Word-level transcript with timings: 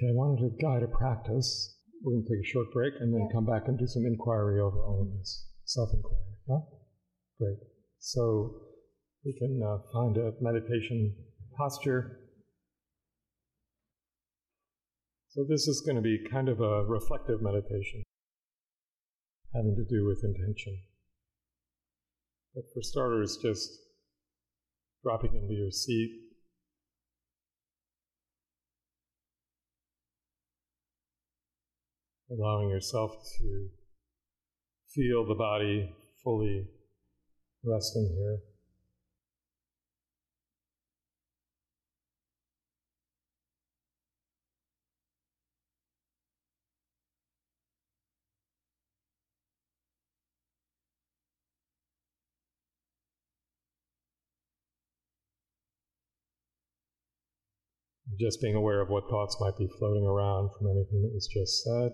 Okay, 0.00 0.08
I 0.08 0.16
wanted 0.16 0.40
to 0.48 0.56
guide 0.64 0.82
a 0.82 0.88
practice. 0.88 1.76
We're 2.02 2.12
going 2.12 2.24
to 2.24 2.30
take 2.30 2.40
a 2.40 2.48
short 2.48 2.72
break 2.72 2.94
and 3.00 3.12
then 3.12 3.20
Yeah. 3.20 3.32
come 3.34 3.44
back 3.44 3.68
and 3.68 3.78
do 3.78 3.86
some 3.86 4.06
inquiry 4.06 4.58
over 4.58 4.82
all 4.82 5.02
of 5.02 5.12
this, 5.12 5.46
self 5.64 5.92
inquiry. 5.92 6.38
Yeah? 6.48 6.60
Great. 7.38 7.58
So 7.98 8.62
we 9.22 9.34
can 9.34 9.60
uh, 9.62 9.76
find 9.92 10.16
a 10.16 10.32
meditation 10.40 11.14
posture. 11.54 12.18
So 15.28 15.44
this 15.44 15.68
is 15.68 15.82
going 15.82 15.96
to 15.96 16.02
be 16.02 16.24
kind 16.30 16.48
of 16.48 16.60
a 16.62 16.86
reflective 16.86 17.42
meditation 17.42 18.02
having 19.52 19.76
to 19.76 19.84
do 19.84 20.06
with 20.06 20.24
intention. 20.24 20.80
But 22.54 22.64
for 22.72 22.80
starters, 22.80 23.36
just 23.36 23.68
dropping 25.02 25.34
into 25.34 25.52
your 25.52 25.70
seat 25.70 26.29
allowing 32.30 32.70
yourself 32.70 33.12
to 33.38 33.68
feel 34.94 35.26
the 35.26 35.34
body 35.34 35.92
fully 36.22 36.66
resting 37.64 38.08
here. 38.16 38.38
Just 58.18 58.40
being 58.42 58.54
aware 58.54 58.80
of 58.80 58.88
what 58.90 59.08
thoughts 59.08 59.36
might 59.40 59.56
be 59.56 59.68
floating 59.78 60.04
around 60.04 60.50
from 60.58 60.66
anything 60.66 61.02
that 61.02 61.14
was 61.14 61.26
just 61.26 61.64
said. 61.64 61.92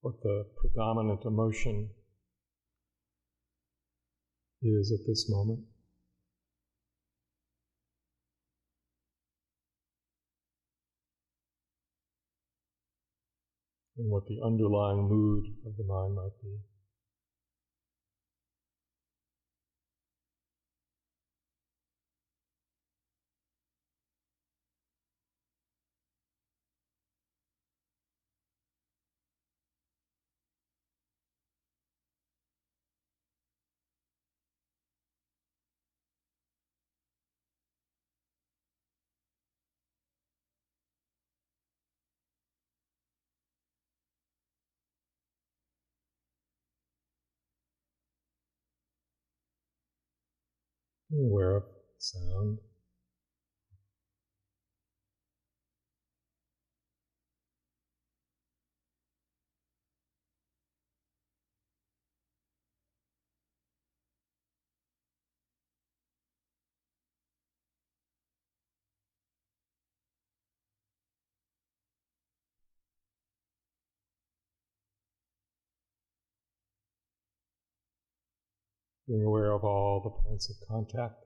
What 0.00 0.14
the 0.22 0.44
predominant 0.56 1.24
emotion 1.24 1.90
is 4.62 4.92
at 4.92 5.06
this 5.06 5.28
moment. 5.28 5.60
And 13.96 14.10
what 14.10 14.26
the 14.26 14.38
underlying 14.44 15.08
mood 15.08 15.44
of 15.66 15.76
the 15.76 15.84
mind 15.84 16.14
might 16.14 16.40
be. 16.40 16.58
Aware 51.12 51.56
of 51.56 51.64
sound. 51.98 52.58
Being 79.08 79.24
aware 79.24 79.52
of 79.52 79.64
all 79.64 80.00
the 80.02 80.10
points 80.10 80.50
of 80.50 80.68
contact. 80.68 81.24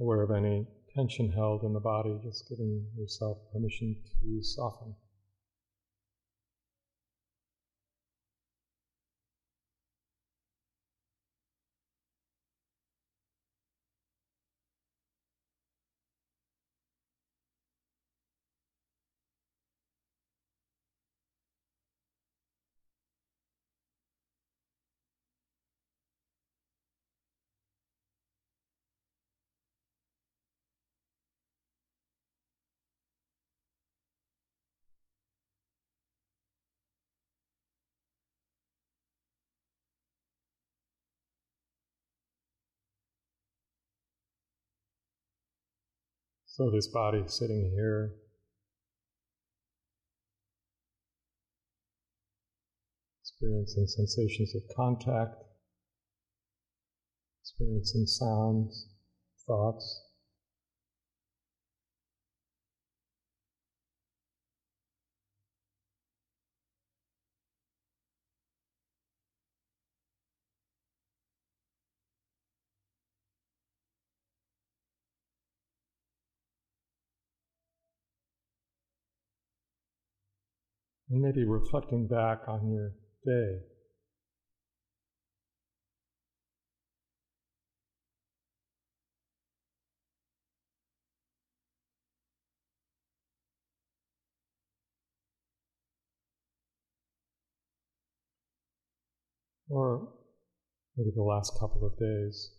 aware 0.00 0.22
of 0.22 0.30
any 0.30 0.66
tension 0.94 1.30
held 1.30 1.62
in 1.62 1.74
the 1.74 1.80
body, 1.80 2.18
just 2.22 2.48
giving 2.48 2.86
yourself 2.96 3.36
permission 3.52 3.94
to 4.22 4.42
soften. 4.42 4.94
So, 46.60 46.68
this 46.68 46.88
body 46.88 47.24
sitting 47.26 47.70
here, 47.74 48.16
experiencing 53.22 53.86
sensations 53.86 54.54
of 54.54 54.60
contact, 54.76 55.42
experiencing 57.42 58.04
sounds, 58.04 58.88
thoughts. 59.46 60.09
And 81.10 81.22
maybe 81.22 81.44
reflecting 81.44 82.06
back 82.06 82.42
on 82.46 82.70
your 82.70 82.92
day. 83.24 83.62
Or 99.68 100.12
maybe 100.96 101.10
the 101.14 101.22
last 101.22 101.52
couple 101.58 101.84
of 101.84 101.98
days. 101.98 102.52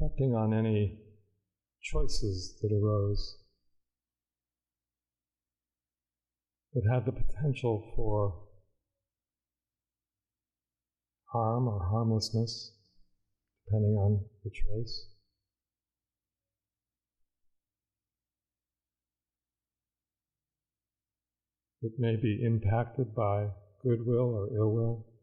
Reflecting 0.00 0.34
on 0.34 0.54
any 0.54 1.03
choices 1.84 2.58
that 2.62 2.72
arose 2.72 3.36
that 6.72 6.82
had 6.90 7.04
the 7.04 7.12
potential 7.12 7.92
for 7.94 8.34
harm 11.26 11.68
or 11.68 11.78
harmlessness, 11.90 12.72
depending 13.66 13.96
on 13.96 14.24
the 14.42 14.50
choice. 14.50 15.06
It 21.82 21.92
may 21.98 22.16
be 22.16 22.42
impacted 22.42 23.14
by 23.14 23.48
goodwill 23.82 24.34
or 24.34 24.48
ill 24.56 24.72
will. 24.72 25.13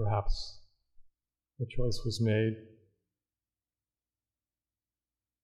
Perhaps 0.00 0.60
the 1.58 1.66
choice 1.66 2.00
was 2.06 2.22
made 2.22 2.54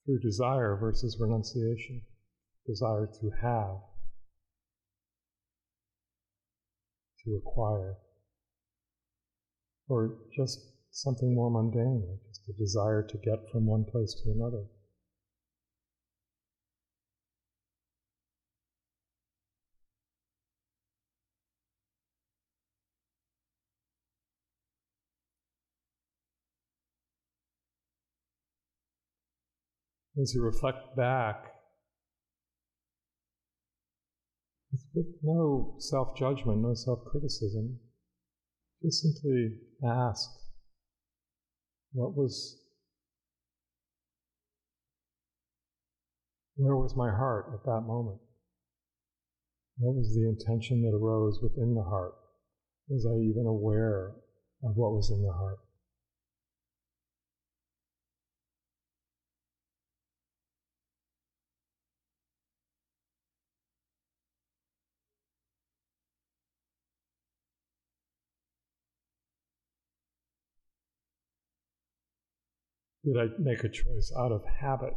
through 0.06 0.19
desire 0.20 0.79
versus 0.81 1.19
renunciation, 1.20 2.00
desire 2.67 3.06
to 3.20 3.31
have, 3.43 3.81
to 7.23 7.37
acquire, 7.37 7.99
or 9.91 10.20
just 10.35 10.58
something 10.91 11.35
more 11.35 11.50
mundane, 11.50 12.19
just 12.26 12.49
a 12.49 12.55
desire 12.55 13.03
to 13.03 13.19
get 13.19 13.50
from 13.53 13.67
one 13.67 13.85
place 13.85 14.14
to 14.25 14.31
another. 14.31 14.64
As 30.21 30.33
you 30.35 30.43
reflect 30.43 30.97
back, 30.97 31.53
with 34.95 35.07
no 35.23 35.75
self 35.79 36.17
judgment, 36.17 36.63
no 36.63 36.75
self 36.75 37.05
criticism, 37.05 37.79
just 38.83 39.03
simply 39.03 39.59
ask 39.85 40.31
what 41.93 42.17
was, 42.17 42.59
where 46.57 46.77
was 46.77 46.97
my 46.97 47.11
heart 47.11 47.51
at 47.53 47.65
that 47.65 47.83
moment? 47.83 48.21
What 49.79 49.97
was 49.97 50.15
the 50.15 50.27
intention 50.27 50.83
that 50.83 50.97
arose 50.97 51.41
within 51.43 51.75
the 51.75 51.83
heart? 51.83 52.15
Was 52.89 53.07
I 53.07 53.17
even 53.17 53.47
aware 53.47 54.15
of 54.63 54.77
what 54.77 54.93
was 54.93 55.11
in 55.11 55.23
the 55.23 55.33
heart? 55.33 55.59
Did 73.06 73.19
I 73.19 73.29
make 73.38 73.62
a 73.62 73.69
choice 73.69 74.12
out 74.19 74.32
of 74.32 74.44
habit? 74.44 74.94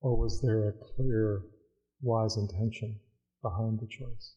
Or 0.00 0.18
was 0.18 0.42
there 0.42 0.68
a 0.68 0.72
clear, 0.72 1.44
wise 2.02 2.36
intention 2.36 2.98
behind 3.40 3.78
the 3.78 3.86
choice? 3.86 4.34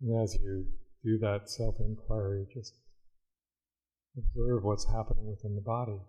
And 0.00 0.22
as 0.22 0.34
you 0.34 0.66
do 1.04 1.18
that 1.18 1.50
self 1.50 1.76
inquiry, 1.80 2.46
just 2.52 2.74
observe 4.16 4.64
what's 4.64 4.84
happening 4.84 5.26
within 5.26 5.54
the 5.54 5.60
body. 5.60 6.00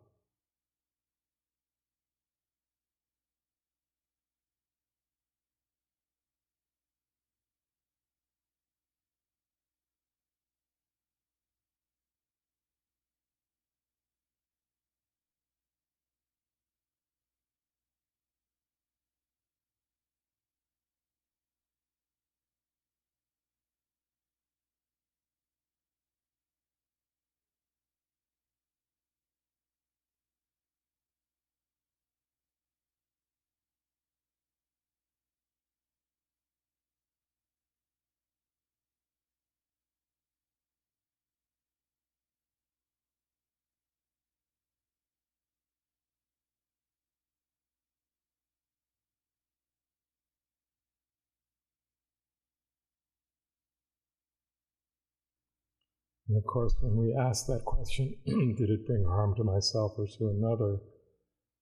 And 56.29 56.37
of 56.37 56.45
course, 56.45 56.75
when 56.79 56.95
we 56.95 57.15
ask 57.19 57.47
that 57.47 57.65
question, 57.65 58.15
did 58.25 58.69
it 58.69 58.85
bring 58.85 59.03
harm 59.03 59.33
to 59.35 59.43
myself 59.43 59.93
or 59.97 60.05
to 60.05 60.29
another? 60.29 60.77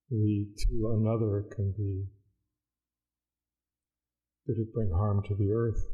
The 0.09 0.45
to 0.57 0.91
another 0.93 1.45
can 1.55 1.71
be, 1.71 2.05
did 4.45 4.59
it 4.59 4.74
bring 4.74 4.91
harm 4.91 5.24
to 5.29 5.36
the 5.36 5.53
earth? 5.53 5.86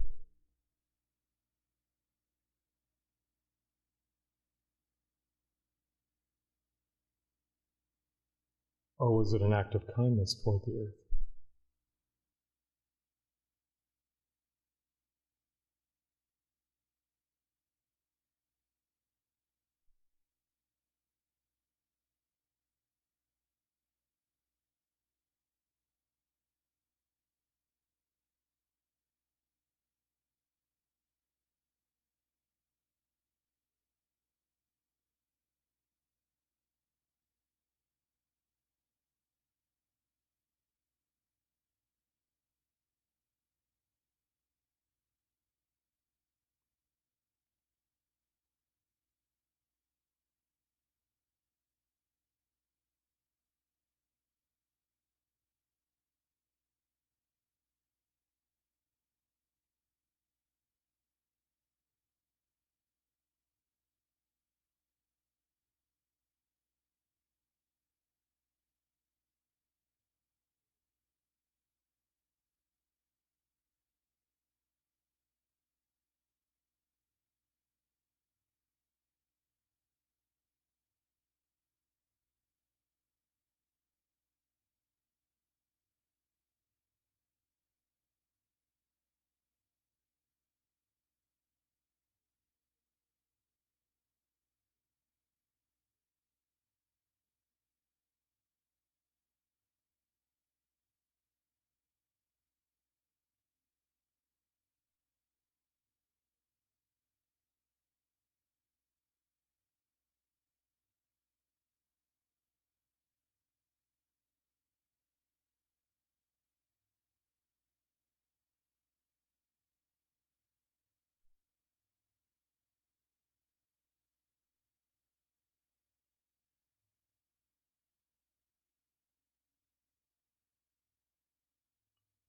Or 8.97 9.15
was 9.15 9.33
it 9.33 9.41
an 9.43 9.53
act 9.53 9.75
of 9.75 9.83
kindness 9.95 10.35
toward 10.43 10.61
the 10.65 10.87
earth? 10.87 11.02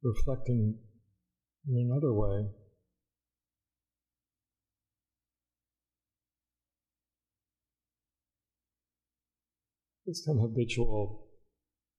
Reflecting 0.04 0.78
in 1.66 1.90
another 1.90 2.12
way 2.12 2.46
There's 10.06 10.22
some 10.22 10.38
habitual 10.38 11.28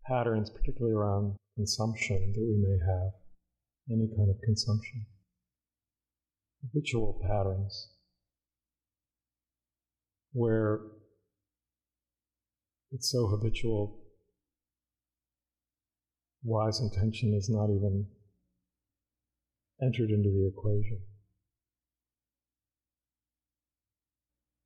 patterns, 0.05 0.51
particularly 0.51 0.95
around 0.95 1.37
consumption, 1.55 2.33
that 2.35 2.41
we 2.41 2.55
may 2.61 2.77
have, 2.85 3.13
any 3.89 4.07
kind 4.15 4.29
of 4.29 4.39
consumption. 4.43 5.07
Habitual 6.61 7.19
patterns 7.27 7.93
where 10.33 10.81
it's 12.91 13.11
so 13.11 13.27
habitual, 13.27 14.04
wise 16.45 16.79
intention 16.79 17.33
is 17.33 17.49
not 17.49 17.69
even 17.71 18.05
entered 19.81 20.11
into 20.11 20.29
the 20.29 20.47
equation. 20.47 21.01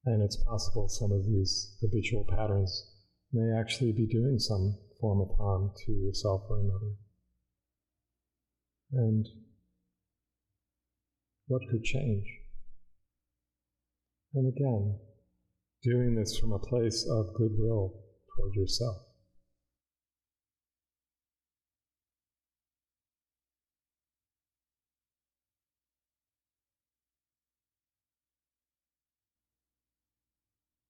And 0.06 0.22
it's 0.22 0.44
possible 0.44 0.90
some 0.90 1.12
of 1.12 1.26
these 1.26 1.78
habitual 1.82 2.26
patterns 2.26 2.92
may 3.32 3.58
actually 3.58 3.94
be 3.94 4.08
doing 4.08 4.40
some 4.40 4.78
form 5.00 5.22
of 5.22 5.38
harm 5.38 5.72
to 5.86 5.92
yourself 5.92 6.44
or 6.50 6.60
another. 6.60 6.96
And 8.92 9.26
what 11.48 11.62
could 11.72 11.84
change? 11.84 12.26
And 14.34 14.48
again, 14.48 15.00
doing 15.84 16.16
this 16.16 16.38
from 16.38 16.52
a 16.52 16.60
place 16.60 17.08
of 17.10 17.34
goodwill 17.34 17.94
toward 18.36 18.56
yourself. 18.56 18.98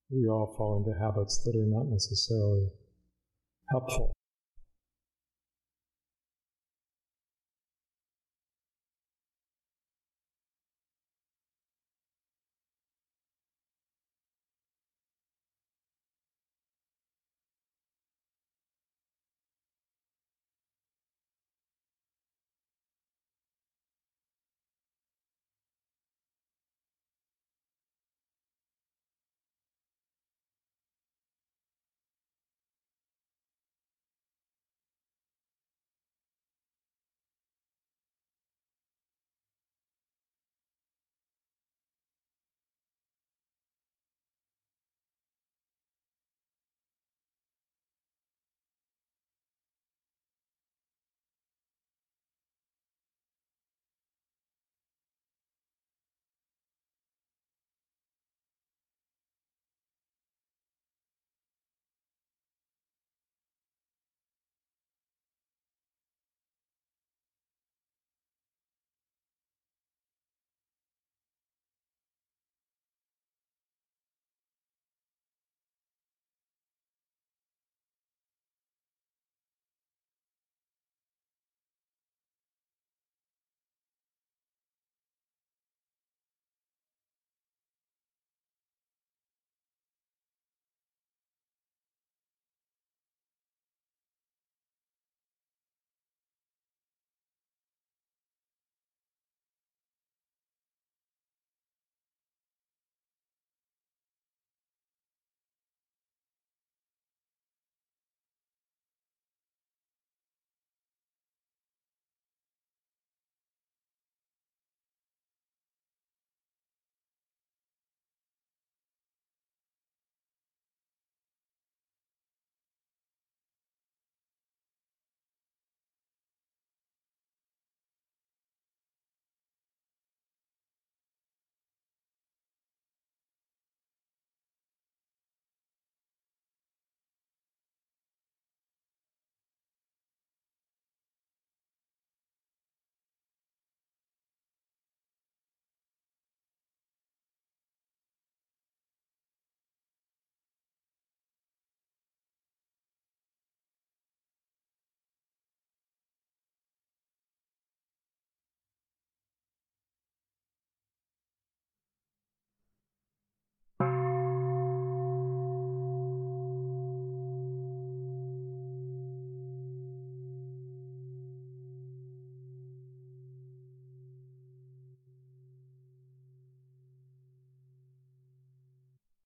We 0.10 0.28
all 0.28 0.54
fall 0.58 0.78
into 0.78 0.98
habits 1.00 1.44
that 1.44 1.56
are 1.56 1.68
not 1.68 1.86
necessarily 1.88 2.70
helpful. 3.70 4.14